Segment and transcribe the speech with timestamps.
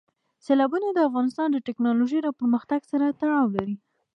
[0.45, 3.75] سیلابونه د افغانستان د تکنالوژۍ له پرمختګ سره تړاو لري.